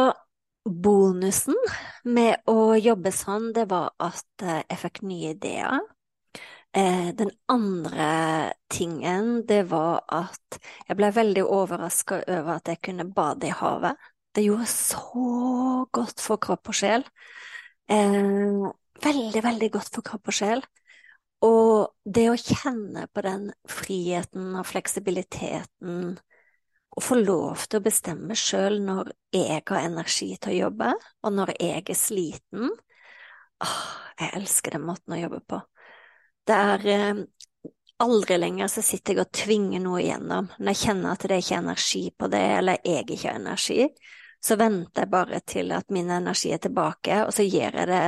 bonusen 0.66 1.58
med 2.04 2.42
å 2.50 2.74
jobbe 2.78 3.14
sånn, 3.14 3.52
det 3.54 3.68
var 3.70 3.92
at 4.02 4.46
eh, 4.46 4.62
jeg 4.66 4.80
fikk 4.82 5.02
nye 5.06 5.34
ideer. 5.36 5.78
Eh, 6.74 7.10
den 7.14 7.30
andre 7.52 8.52
tingen, 8.72 9.42
det 9.46 9.62
var 9.70 10.02
at 10.10 10.58
jeg 10.88 10.98
ble 10.98 11.10
veldig 11.14 11.44
overraska 11.44 12.22
over 12.26 12.56
at 12.56 12.70
jeg 12.72 12.82
kunne 12.88 13.06
bade 13.14 13.50
i 13.50 13.54
havet. 13.54 13.98
Det 14.32 14.44
gjorde 14.46 14.66
så 14.70 15.86
godt 15.92 16.22
for 16.24 16.40
kropp 16.40 16.70
og 16.72 16.76
sjel. 16.76 17.04
Eh, 17.92 18.68
veldig, 19.04 19.42
veldig 19.44 19.68
godt 19.74 19.92
for 19.96 20.06
kropp 20.06 20.30
og 20.32 20.36
sjel. 20.36 20.62
Og 21.42 21.90
det 22.06 22.28
å 22.30 22.38
kjenne 22.38 23.08
på 23.12 23.24
den 23.26 23.48
friheten 23.68 24.54
og 24.58 24.68
fleksibiliteten, 24.70 26.14
og 26.92 27.02
få 27.02 27.18
lov 27.18 27.64
til 27.66 27.80
å 27.80 27.84
bestemme 27.84 28.36
sjøl 28.36 28.78
når 28.84 29.10
jeg 29.34 29.62
har 29.68 29.86
energi 29.88 30.30
til 30.36 30.52
å 30.52 30.58
jobbe, 30.66 30.92
og 31.24 31.34
når 31.34 31.54
jeg 31.56 31.82
er 31.82 31.98
sliten, 31.98 32.72
åh, 33.64 33.78
jeg 34.20 34.34
elsker 34.38 34.76
den 34.76 34.86
måten 34.86 35.16
å 35.16 35.20
jobbe 35.22 35.40
på. 35.48 35.60
Det 36.46 36.58
er 36.58 36.86
eh, 36.92 37.22
aldri 38.02 38.38
lenger 38.38 38.70
så 38.70 38.82
sitter 38.84 39.14
jeg 39.14 39.24
og 39.24 39.36
tvinger 39.36 39.82
noe 39.84 40.00
igjennom. 40.02 40.50
Når 40.58 40.74
jeg 40.74 40.80
kjenner 40.82 41.14
at 41.14 41.26
det 41.30 41.38
ikke 41.42 41.54
er 41.56 41.62
energi 41.62 42.02
på 42.18 42.28
det, 42.32 42.42
eller 42.58 42.82
jeg 42.86 43.06
ikke 43.06 43.28
har 43.28 43.38
energi, 43.40 43.86
så 44.42 44.58
venter 44.58 45.04
jeg 45.04 45.12
bare 45.12 45.40
til 45.46 45.72
at 45.76 45.94
min 45.94 46.10
energi 46.10 46.50
er 46.54 46.62
tilbake, 46.62 47.20
og 47.26 47.32
så 47.34 47.46
gjør 47.46 47.78
jeg 47.78 47.90
det 47.92 48.02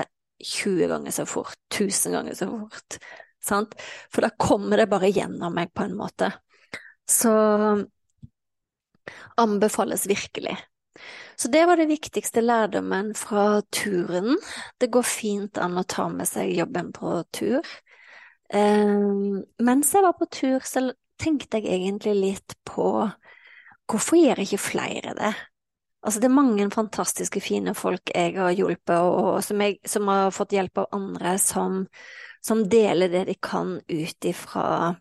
20 0.44 0.90
ganger 0.90 1.14
så 1.14 1.26
fort, 1.30 1.58
1000 1.70 2.16
ganger 2.18 2.38
så 2.38 2.48
fort, 2.50 2.98
sant? 3.44 3.74
For 4.12 4.26
da 4.26 4.32
kommer 4.34 4.82
det 4.82 4.90
bare 4.90 5.12
gjennom 5.14 5.54
meg 5.54 5.70
på 5.74 5.86
en 5.86 5.96
måte. 5.98 6.32
Så 7.06 7.32
anbefales 9.40 10.06
virkelig. 10.10 10.56
Så 11.36 11.48
det 11.48 11.66
var 11.66 11.76
det 11.76 11.86
viktigste 11.90 12.40
lærdommen 12.40 13.14
fra 13.18 13.62
turen. 13.74 14.36
Det 14.78 14.90
går 14.94 15.06
fint 15.06 15.58
an 15.58 15.78
å 15.78 15.86
ta 15.86 16.06
med 16.08 16.28
seg 16.30 16.54
jobben 16.54 16.92
på 16.94 17.16
tur. 17.34 17.66
Um, 18.54 19.40
mens 19.66 19.90
jeg 19.94 20.04
var 20.04 20.14
på 20.18 20.28
tur, 20.30 20.62
så 20.62 20.86
tenkte 21.18 21.58
jeg 21.58 21.74
egentlig 21.74 22.14
litt 22.18 22.54
på 22.66 22.86
hvorfor 23.90 24.18
gjør 24.20 24.44
ikke 24.44 24.62
flere 24.62 25.14
det? 25.18 25.32
Altså, 26.04 26.20
det 26.20 26.28
er 26.28 26.36
mange 26.36 26.68
fantastiske, 26.70 27.40
fine 27.40 27.72
folk 27.74 28.12
jeg 28.12 28.36
har 28.36 28.52
hjulpet, 28.54 29.00
og, 29.00 29.40
som, 29.44 29.60
jeg, 29.64 29.78
som 29.88 30.08
har 30.12 30.34
fått 30.36 30.52
hjelp 30.54 30.84
av 30.84 30.94
andre, 30.98 31.38
som 31.40 31.82
som 32.46 32.68
deler 32.68 33.08
det 33.08 33.24
de 33.24 33.34
kan 33.40 33.80
ut 33.88 34.24
ifra 34.24 34.96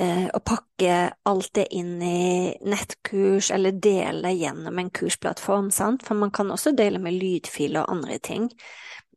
eh, 0.00 0.26
å 0.32 0.40
pakke 0.40 0.94
alt 1.28 1.50
det 1.58 1.66
inn 1.76 2.00
i 2.02 2.56
nettkurs, 2.64 3.50
eller 3.52 3.76
dele 3.76 4.32
gjennom 4.32 4.78
en 4.80 4.90
kursplattform, 4.90 5.68
sant? 5.70 6.06
For 6.06 6.16
man 6.16 6.32
kan 6.32 6.50
også 6.52 6.72
dele 6.76 7.00
med 7.02 7.18
lydfiler 7.20 7.82
og 7.82 7.98
andre 7.98 8.16
ting, 8.24 8.48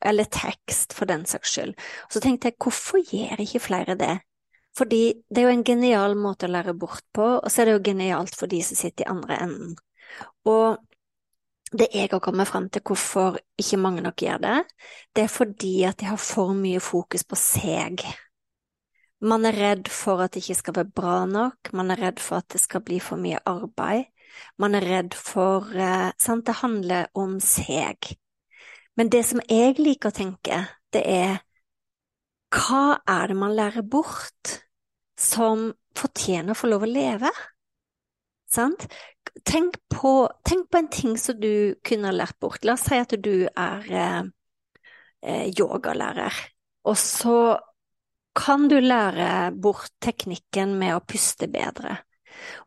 eller 0.06 0.30
tekst, 0.32 0.94
for 0.96 1.10
den 1.10 1.26
saks 1.30 1.54
skyld. 1.56 1.76
Så 2.12 2.22
tenkte 2.24 2.50
jeg, 2.50 2.60
hvorfor 2.62 3.02
gjør 3.04 3.42
ikke 3.44 3.64
flere 3.64 3.98
det? 4.00 4.18
Fordi 4.78 5.02
det 5.30 5.42
er 5.42 5.50
jo 5.50 5.56
en 5.58 5.66
genial 5.68 6.16
måte 6.16 6.48
å 6.48 6.54
lære 6.54 6.76
bort 6.78 7.04
på, 7.16 7.26
og 7.40 7.50
så 7.52 7.62
er 7.62 7.70
det 7.70 7.78
jo 7.78 7.88
genialt 7.90 8.38
for 8.38 8.52
de 8.52 8.62
som 8.64 8.80
sitter 8.80 9.06
i 9.06 9.12
andre 9.12 9.40
enden. 9.44 9.74
Og 10.48 10.78
det 11.70 11.90
jeg 11.94 12.10
har 12.10 12.22
kommet 12.24 12.50
frem 12.50 12.70
til 12.74 12.82
hvorfor 12.86 13.38
ikke 13.60 13.78
mange 13.82 14.02
nok 14.02 14.24
gjør 14.24 14.40
det, 14.46 14.58
det 15.16 15.26
er 15.26 15.34
fordi 15.34 15.74
at 15.90 16.00
de 16.00 16.08
har 16.10 16.22
for 16.22 16.56
mye 16.58 16.82
fokus 16.82 17.26
på 17.28 17.38
seg. 17.38 18.06
Man 19.20 19.46
er 19.46 19.58
redd 19.60 19.92
for 19.92 20.24
at 20.24 20.34
det 20.34 20.46
ikke 20.46 20.62
skal 20.62 20.78
være 20.80 20.94
bra 20.96 21.18
nok, 21.28 21.74
man 21.76 21.92
er 21.92 22.00
redd 22.06 22.24
for 22.24 22.40
at 22.40 22.48
det 22.54 22.62
skal 22.64 22.82
bli 22.88 23.02
for 23.04 23.20
mye 23.22 23.42
arbeid, 23.46 24.08
man 24.62 24.78
er 24.78 24.86
redd 24.86 25.18
for 25.18 25.68
eh, 25.76 26.10
Sant, 26.22 26.46
det 26.48 26.62
handler 26.62 27.10
om 27.18 27.38
seg. 27.44 28.14
Men 28.98 29.12
det 29.14 29.24
som 29.28 29.42
jeg 29.48 29.78
liker 29.80 30.12
å 30.12 30.16
tenke, 30.16 30.64
det 30.94 31.04
er 31.06 31.38
hva 32.50 32.98
er 33.06 33.30
det 33.30 33.38
man 33.38 33.54
lærer 33.54 33.86
bort 33.86 34.56
som 35.20 35.70
fortjener 35.98 36.56
å 36.56 36.58
få 36.58 36.72
lov 36.72 36.86
å 36.88 36.90
leve? 36.90 37.30
Sant? 38.50 38.88
Tenk 39.46 39.78
på, 39.94 40.14
tenk 40.48 40.70
på, 40.72 40.80
en 40.80 40.90
ting 40.90 41.18
som 41.22 41.38
du 41.40 41.76
kunne 41.86 42.14
lært 42.16 42.40
bort. 42.42 42.66
La 42.66 42.74
oss 42.74 42.88
si 42.90 42.98
at 42.98 43.14
du 43.22 43.46
er 43.46 43.90
eh, 43.94 44.22
eh, 45.22 45.48
yogalærer, 45.54 46.34
og 46.90 46.98
så 46.98 47.40
kan 48.40 48.68
du 48.72 48.80
lære 48.82 49.52
bort 49.54 49.92
teknikken 50.02 50.78
med 50.80 50.96
å 50.96 51.04
puste 51.06 51.50
bedre. 51.52 52.00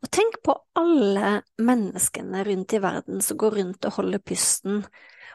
Og 0.05 0.11
tenk 0.13 0.39
på 0.45 0.55
alle 0.79 1.41
menneskene 1.63 2.43
rundt 2.47 2.75
i 2.77 2.81
verden 2.83 3.23
som 3.25 3.39
går 3.41 3.59
rundt 3.59 3.89
og 3.89 3.97
holder 3.99 4.23
pusten, 4.23 4.83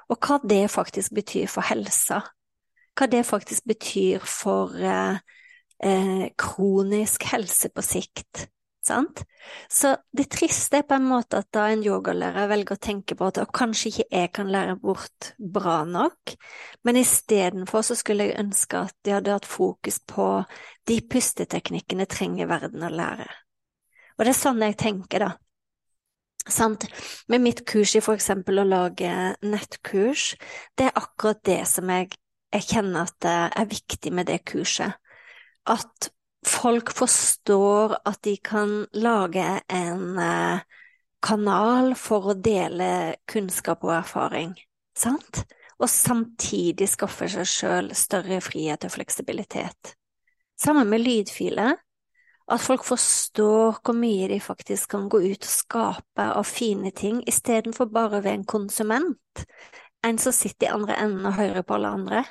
og 0.07 0.19
hva 0.23 0.39
det 0.43 0.65
faktisk 0.71 1.15
betyr 1.17 1.47
for 1.51 1.67
helsa. 1.67 2.21
Hva 2.97 3.07
det 3.11 3.25
faktisk 3.27 3.67
betyr 3.69 4.23
for 4.25 4.75
eh, 4.75 5.17
eh 5.83 6.29
kronisk 6.37 7.27
helse 7.31 7.69
på 7.69 7.83
sikt. 7.85 8.47
Sant? 8.87 9.23
Så 9.69 9.95
det 10.15 10.29
triste 10.31 10.79
er 10.79 10.85
på 10.87 10.95
en 10.95 11.07
måte 11.09 11.41
at 11.41 11.49
da 11.55 11.65
en 11.71 11.83
yogalærer 11.83 12.47
velger 12.47 12.77
å 12.77 12.83
tenke 12.87 13.17
på 13.19 13.27
at 13.27 13.39
kanskje 13.55 13.89
ikke 13.89 14.05
jeg 14.11 14.31
kan 14.37 14.51
lære 14.51 14.77
bort 14.79 15.31
bra 15.37 15.81
nok, 15.87 16.35
men 16.87 16.99
istedenfor 17.01 17.83
så 17.83 17.97
skulle 17.99 18.29
jeg 18.29 18.39
ønske 18.39 18.85
at 18.87 18.95
de 19.03 19.15
hadde 19.17 19.35
hatt 19.35 19.49
fokus 19.49 19.99
på 20.07 20.29
de 20.87 21.01
pusteteknikkene 21.03 22.07
trenger 22.07 22.47
verden 22.47 22.87
å 22.87 22.93
lære. 22.93 23.27
Og 24.17 24.23
det 24.23 24.31
er 24.31 24.39
sånn 24.39 24.63
jeg 24.63 24.79
tenker, 24.79 25.27
da. 25.27 25.31
Sant? 26.49 26.85
Med 27.27 27.43
mitt 27.43 27.65
kurs 27.67 27.95
i 27.95 28.01
for 28.03 28.17
eksempel 28.17 28.61
å 28.61 28.67
lage 28.67 29.11
nettkurs, 29.43 30.33
det 30.77 30.89
er 30.89 30.99
akkurat 30.99 31.41
det 31.47 31.61
som 31.69 31.89
jeg, 31.91 32.13
jeg 32.53 32.67
kjenner 32.69 33.09
at 33.09 33.27
er 33.27 33.69
viktig 33.69 34.13
med 34.15 34.29
det 34.31 34.41
kurset. 34.47 34.95
At 35.67 36.09
folk 36.47 36.93
forstår 36.95 37.97
at 38.07 38.21
de 38.23 38.37
kan 38.43 38.85
lage 38.95 39.45
en 39.67 40.19
eh, 40.21 40.63
kanal 41.23 41.93
for 41.99 42.31
å 42.31 42.37
dele 42.37 43.17
kunnskap 43.29 43.83
og 43.87 43.95
erfaring, 43.99 44.53
sant? 44.97 45.43
Og 45.77 45.89
samtidig 45.91 46.87
skaffe 46.89 47.27
seg 47.29 47.49
sjøl 47.49 47.91
større 47.97 48.39
frihet 48.41 48.87
og 48.87 48.95
fleksibilitet. 48.95 49.93
Sammen 50.57 50.89
med 50.89 51.03
lydfiler. 51.03 51.75
At 52.47 52.63
folk 52.63 52.85
forstår 52.87 53.81
hvor 53.83 53.95
mye 53.97 54.29
de 54.31 54.39
faktisk 54.39 54.93
kan 54.93 55.09
gå 55.11 55.19
ut 55.25 55.43
og 55.43 55.51
skape 55.51 56.27
av 56.31 56.47
fine 56.47 56.93
ting, 56.95 57.19
istedenfor 57.27 57.89
bare 57.91 58.21
ved 58.23 58.33
en 58.33 58.47
konsument. 58.47 59.45
En 60.05 60.19
som 60.21 60.35
sitter 60.35 60.69
i 60.69 60.75
andre 60.75 60.95
enden 61.03 61.25
og 61.27 61.35
hører 61.35 61.65
på 61.67 61.75
alle 61.75 61.95
andre 61.97 62.23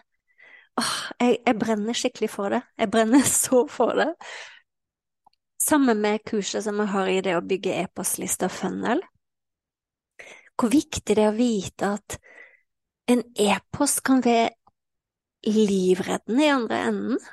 åh, 0.80 0.92
jeg, 1.20 1.38
jeg, 1.46 1.58
brenner 1.60 1.96
skikkelig 1.96 2.30
for 2.32 2.54
det. 2.54 2.62
Jeg 2.78 2.92
brenner 2.92 3.26
så 3.44 3.64
for 3.70 3.96
det. 3.98 4.10
Sammen 5.66 6.00
med 6.02 6.24
kurset 6.28 6.64
som 6.66 6.78
jeg 6.82 6.92
har 6.92 7.10
i 7.10 7.20
det 7.24 7.36
å 7.36 7.44
bygge 7.44 7.74
e-postliste 7.82 8.50
og 8.50 8.54
funnel. 8.54 9.02
Hvor 10.56 10.72
viktig 10.72 11.16
det 11.16 11.24
er 11.24 11.32
å 11.32 11.36
vite 11.36 11.96
at 11.98 12.18
en 13.12 13.22
e-post 13.38 14.02
kan 14.06 14.22
være 14.24 14.54
livreddende 15.46 16.46
i 16.46 16.52
andre 16.52 16.78
enden. 16.90 17.26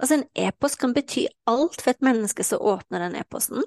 Altså, 0.00 0.18
en 0.18 0.26
e-post 0.46 0.80
kan 0.80 0.94
bety 0.94 1.26
alt 1.50 1.80
for 1.80 1.94
et 1.94 2.04
menneske 2.04 2.44
som 2.46 2.62
åpner 2.62 3.06
den 3.06 3.18
e-posten. 3.20 3.62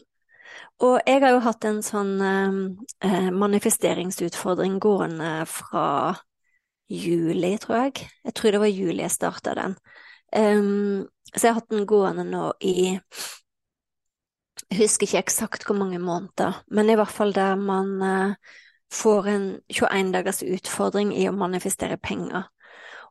Og 0.84 1.00
jeg 1.08 1.22
har 1.24 1.34
jo 1.34 1.44
hatt 1.44 1.66
en 1.68 1.80
sånn 1.86 2.14
eh, 2.24 3.30
manifesteringsutfordring 3.34 4.78
gående 4.84 5.32
fra 5.50 6.16
juli, 6.88 7.56
tror 7.62 7.88
jeg. 7.88 8.08
Jeg 8.28 8.36
tror 8.38 8.54
det 8.54 8.62
var 8.64 8.72
juli 8.72 9.04
jeg 9.04 9.16
starta 9.16 9.56
den. 9.58 9.76
Um, 10.36 11.08
så 11.34 11.48
jeg 11.48 11.54
har 11.54 11.60
hatt 11.62 11.72
den 11.72 11.88
gående 11.88 12.26
nå 12.28 12.50
i 12.60 12.98
Jeg 14.68 14.80
husker 14.82 15.08
ikke 15.08 15.22
eksakt 15.22 15.64
hvor 15.68 15.78
mange 15.80 16.00
måneder, 16.04 16.62
men 16.68 16.90
i 16.92 16.96
hvert 17.00 17.14
fall 17.14 17.32
der 17.36 17.56
man 17.56 18.02
eh, 18.04 18.56
får 18.92 19.30
en 19.32 19.46
21 19.72 20.12
dagers 20.12 20.42
utfordring 20.44 21.14
i 21.16 21.28
å 21.30 21.36
manifestere 21.36 22.00
penger. 22.02 22.50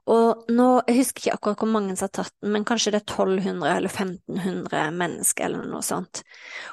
Og 0.06 0.44
nå, 0.54 0.66
Jeg 0.86 1.00
husker 1.00 1.24
ikke 1.24 1.34
akkurat 1.34 1.62
hvor 1.64 1.70
mange 1.72 1.96
som 1.96 2.06
har 2.06 2.12
tatt 2.14 2.34
den, 2.38 2.52
men 2.54 2.64
kanskje 2.68 2.92
det 2.94 3.00
er 3.00 3.08
1200 3.08 3.72
eller 3.72 3.90
1500 3.90 4.92
mennesker 4.94 5.48
eller 5.48 5.66
noe 5.66 5.82
sånt. 5.82 6.22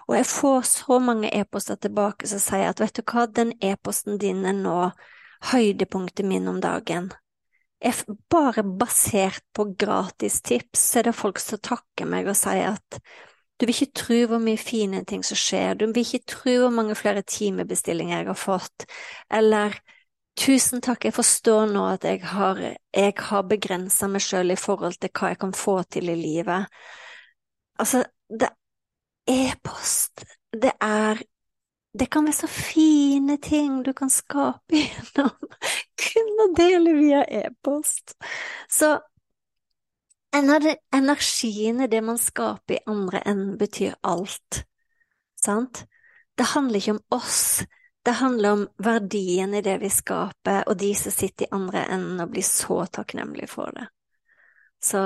Og 0.06 0.16
jeg 0.20 0.30
får 0.30 0.62
så 0.70 1.00
mange 1.02 1.32
e-poster 1.34 1.80
tilbake 1.82 2.30
som 2.30 2.42
sier 2.44 2.70
at 2.70 2.84
vet 2.84 2.94
du 2.94 3.02
hva, 3.02 3.26
den 3.26 3.56
e-posten 3.58 4.22
din 4.22 4.46
er 4.46 4.54
nå 4.60 4.78
høydepunktet 5.50 6.30
min 6.30 6.48
om 6.48 6.62
dagen. 6.62 7.10
Er 7.84 7.98
bare 8.32 8.64
basert 8.64 9.44
på 9.56 9.66
gratistips, 9.82 10.86
er 10.96 11.10
det 11.10 11.18
folk 11.18 11.42
som 11.42 11.60
takker 11.60 12.08
meg 12.08 12.30
og 12.30 12.38
sier 12.38 12.78
at 12.78 13.02
du 13.60 13.66
vil 13.66 13.76
ikke 13.76 13.98
tro 13.98 14.20
hvor 14.30 14.42
mye 14.44 14.60
fine 14.60 15.04
ting 15.10 15.24
som 15.26 15.38
skjer, 15.40 15.76
du 15.78 15.86
vil 15.90 16.06
ikke 16.06 16.26
tro 16.30 16.56
hvor 16.64 16.74
mange 16.74 16.96
flere 17.00 17.26
timebestillinger 17.26 18.22
jeg 18.22 18.30
har 18.30 18.40
fått, 18.40 18.86
eller 19.32 19.78
tusen 20.40 20.82
takk, 20.82 21.06
jeg 21.06 21.16
forstår 21.16 21.70
nå 21.72 21.86
at 21.92 22.08
jeg 22.08 22.24
har, 22.34 22.60
jeg 22.94 23.14
har 23.30 23.46
begrensa 23.50 24.10
meg 24.12 24.24
sjøl 24.26 24.54
i 24.54 24.60
forhold 24.60 24.98
til 25.00 25.12
hva 25.14 25.34
jeg 25.34 25.42
kan 25.44 25.54
få 25.58 25.78
til 25.96 26.10
i 26.10 26.18
livet. 26.20 26.68
Altså, 27.80 28.04
det 28.30 28.50
e-post, 29.30 30.26
det 30.52 30.74
er 30.82 31.22
det 32.00 32.10
kan 32.10 32.26
være 32.26 32.34
så 32.34 32.48
fine 32.48 33.38
ting 33.38 33.84
du 33.86 33.94
kan 33.94 34.10
skape 34.10 34.74
gjennom 34.82 35.50
kun 36.02 36.40
å 36.42 36.48
dele 36.58 36.94
via 36.98 37.22
e-post. 37.30 38.16
Så 38.70 38.96
energien 40.34 41.84
i 41.84 41.90
det 41.92 42.02
man 42.02 42.18
skaper 42.18 42.80
i 42.80 42.84
andre 42.90 43.22
enden, 43.30 43.58
betyr 43.62 43.94
alt, 44.02 44.64
sant? 45.38 45.86
Det 46.34 46.50
handler 46.56 46.82
ikke 46.82 46.96
om 46.96 47.04
oss, 47.14 47.62
det 48.04 48.12
handler 48.20 48.52
om 48.52 48.68
verdien 48.84 49.54
i 49.56 49.62
det 49.64 49.78
vi 49.80 49.90
skaper, 49.90 50.66
og 50.68 50.78
de 50.80 50.92
som 50.96 51.14
sitter 51.16 51.46
i 51.46 51.54
andre 51.56 51.86
enden 51.94 52.20
og 52.24 52.34
blir 52.34 52.46
så 52.46 52.84
takknemlige 52.92 53.48
for 53.52 53.72
det. 53.76 53.88
Så 54.84 55.00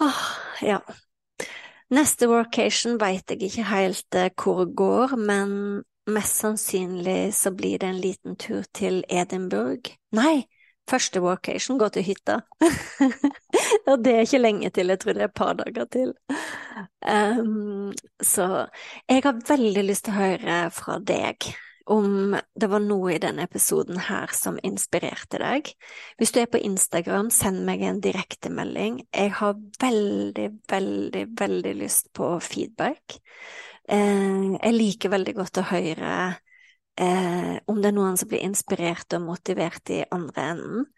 åh, 0.00 0.22
ja. 0.64 0.80
Neste 1.90 2.28
workation 2.30 2.96
veit 3.00 3.28
jeg 3.32 3.42
ikke 3.42 3.66
helt 3.66 4.16
eh, 4.16 4.30
hvor 4.38 4.64
det 4.64 4.76
går, 4.78 5.16
men 5.18 5.52
mest 6.10 6.40
sannsynlig 6.40 7.34
så 7.36 7.52
blir 7.52 7.82
det 7.82 7.90
en 7.90 8.00
liten 8.00 8.36
tur 8.40 8.62
til 8.72 9.02
Edinburgh. 9.10 9.92
Nei, 10.16 10.46
første 10.90 11.20
workation 11.20 11.78
går 11.78 11.96
til 11.96 12.06
hytta. 12.12 12.40
Og 13.90 14.04
det 14.04 14.14
er 14.14 14.26
ikke 14.26 14.42
lenge 14.42 14.70
til, 14.74 14.92
jeg 14.92 15.02
tror 15.02 15.16
det 15.16 15.24
er 15.24 15.30
et 15.30 15.40
par 15.40 15.56
dager 15.58 15.88
til. 15.92 16.14
Um, 17.04 17.90
så 18.22 18.66
jeg 19.08 19.24
har 19.24 19.42
veldig 19.48 19.84
lyst 19.88 20.06
til 20.06 20.14
å 20.14 20.20
høre 20.20 20.60
fra 20.74 21.00
deg 21.02 21.50
om 21.90 22.36
det 22.54 22.68
var 22.70 22.82
noe 22.84 23.16
i 23.16 23.20
denne 23.22 23.42
episoden 23.48 23.98
her 24.06 24.30
som 24.36 24.60
inspirerte 24.62 25.40
deg. 25.42 25.72
Hvis 26.20 26.30
du 26.30 26.38
er 26.42 26.50
på 26.50 26.60
Instagram, 26.62 27.32
send 27.34 27.64
meg 27.66 27.82
en 27.82 27.98
direktemelding. 28.04 29.00
Jeg 29.10 29.32
har 29.40 29.56
veldig, 29.82 30.46
veldig, 30.70 31.24
veldig 31.40 31.72
lyst 31.80 32.12
på 32.14 32.36
feedback. 32.46 33.18
Eh, 33.90 34.54
jeg 34.54 34.76
liker 34.76 35.10
veldig 35.16 35.34
godt 35.40 35.58
å 35.58 35.66
høre 35.72 36.12
eh, 36.98 37.58
om 37.66 37.82
det 37.82 37.90
er 37.90 37.96
noen 37.96 38.16
som 38.20 38.30
blir 38.30 38.42
inspirert 38.44 39.12
og 39.16 39.26
motivert 39.26 39.92
i 39.92 40.02
andre 40.10 40.46
enden. 40.54 40.88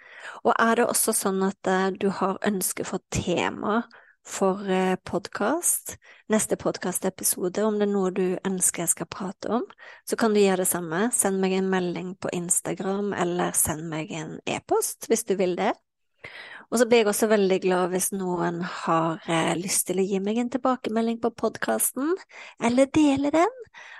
Og 0.46 0.54
er 0.54 0.78
det 0.78 0.86
også 0.86 1.14
sånn 1.16 1.42
at 1.46 1.68
eh, 1.68 1.90
du 1.98 2.08
har 2.14 2.40
ønske 2.46 2.86
for 2.88 3.04
tema 3.12 3.82
for 4.26 4.70
eh, 4.70 4.94
podkast, 5.04 5.96
neste 6.30 6.56
podkastepisode, 6.56 7.64
om 7.66 7.78
det 7.78 7.88
er 7.88 7.92
noe 7.92 8.12
du 8.14 8.26
ønsker 8.46 8.84
jeg 8.84 8.92
skal 8.94 9.10
prate 9.10 9.50
om, 9.58 9.64
så 10.06 10.18
kan 10.18 10.34
du 10.34 10.40
gjøre 10.42 10.62
det 10.62 10.70
samme. 10.70 11.08
Send 11.14 11.42
meg 11.42 11.56
en 11.58 11.70
melding 11.72 12.14
på 12.22 12.30
Instagram, 12.36 13.12
eller 13.18 13.56
send 13.58 13.88
meg 13.90 14.12
en 14.14 14.36
e-post 14.46 15.10
hvis 15.10 15.26
du 15.26 15.34
vil 15.40 15.56
det. 15.58 15.72
Og 16.72 16.78
så 16.80 16.86
blir 16.88 17.02
jeg 17.02 17.10
også 17.10 17.28
veldig 17.28 17.58
glad 17.60 17.90
hvis 17.92 18.06
noen 18.16 18.62
har 18.64 19.20
eh, 19.28 19.52
lyst 19.60 19.90
til 19.90 20.00
å 20.00 20.04
gi 20.08 20.20
meg 20.24 20.38
en 20.40 20.48
tilbakemelding 20.54 21.18
på 21.20 21.30
podkasten, 21.36 22.14
eller 22.64 22.88
dele 22.96 23.28
den. 23.34 23.58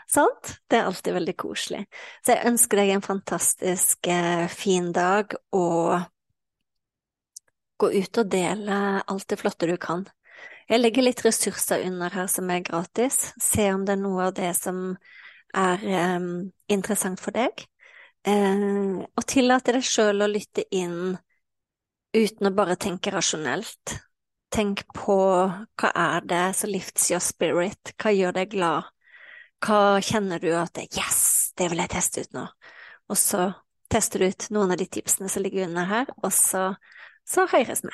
Sant? 0.08 0.54
Det 0.72 0.78
er 0.78 0.88
alltid 0.88 1.18
veldig 1.18 1.34
koselig. 1.36 1.82
Så 2.24 2.32
jeg 2.32 2.48
ønsker 2.48 2.80
deg 2.80 2.94
en 2.94 3.04
fantastisk 3.04 4.08
eh, 4.08 4.46
fin 4.48 4.88
dag, 4.96 5.36
og 5.52 6.00
gå 7.82 7.90
ut 7.92 8.20
og 8.22 8.30
dele 8.32 8.78
alt 9.04 9.28
det 9.28 9.38
flotte 9.42 9.68
du 9.68 9.74
kan. 9.76 10.06
Jeg 10.70 10.80
legger 10.80 11.04
litt 11.04 11.20
ressurser 11.26 11.82
under 11.84 12.14
her 12.14 12.30
som 12.32 12.48
er 12.54 12.64
gratis. 12.64 13.34
Se 13.36 13.66
om 13.74 13.84
det 13.84 13.98
er 13.98 14.00
noe 14.00 14.30
av 14.30 14.32
det 14.38 14.54
som 14.56 14.94
er 15.52 15.84
um, 16.16 16.48
interessant 16.72 17.20
for 17.20 17.36
deg. 17.36 17.66
Uh, 18.24 19.02
og 19.04 19.28
tillate 19.28 19.74
deg 19.76 19.84
sjøl 19.84 20.24
å 20.24 20.30
lytte 20.30 20.64
inn 20.72 21.18
uten 22.16 22.48
å 22.48 22.54
bare 22.54 22.78
tenke 22.80 23.12
rasjonelt. 23.14 23.96
Tenk 24.52 24.84
på 24.92 25.16
hva 25.80 25.90
er 25.96 26.26
det 26.28 26.44
som 26.58 26.70
lifts 26.70 27.10
your 27.10 27.22
spirit, 27.24 27.94
hva 27.96 28.12
gjør 28.12 28.36
deg 28.36 28.52
glad, 28.52 28.90
hva 29.64 30.00
kjenner 30.04 30.42
du 30.42 30.50
at 30.58 30.74
det, 30.76 30.90
yes, 30.98 31.52
det 31.56 31.70
vil 31.72 31.80
jeg 31.80 31.92
teste 31.94 32.26
ut 32.26 32.36
nå, 32.36 32.46
og 33.08 33.18
så 33.18 33.46
tester 33.92 34.20
du 34.20 34.28
ut 34.28 34.48
noen 34.52 34.74
av 34.74 34.80
de 34.80 34.88
tipsene 34.92 35.30
som 35.32 35.44
ligger 35.44 35.68
under 35.70 35.88
her, 35.88 36.12
og 36.20 36.32
så 36.36 36.72
så 37.28 37.46
høres 37.50 37.84
vi. 37.84 37.92